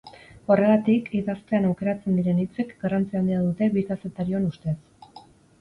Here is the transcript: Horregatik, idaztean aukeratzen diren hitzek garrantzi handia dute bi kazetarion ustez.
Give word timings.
Horregatik, 0.53 1.11
idaztean 1.19 1.67
aukeratzen 1.73 2.17
diren 2.21 2.41
hitzek 2.45 2.73
garrantzi 2.87 3.21
handia 3.21 3.43
dute 3.47 3.71
bi 3.77 3.85
kazetarion 3.93 4.49
ustez. 4.53 4.79